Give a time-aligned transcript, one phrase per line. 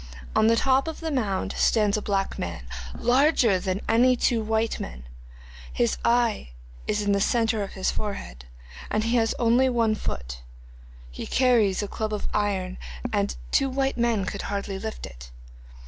[0.35, 2.63] On the top of the mound stands a black man,
[2.97, 5.03] larger than any two white men;
[5.71, 6.53] his eye
[6.87, 8.45] is in the centre of his forehead
[8.89, 10.41] and he has only one foot.
[11.11, 12.79] He carries a club of iron,
[13.13, 15.29] and two white men could hardly lift it.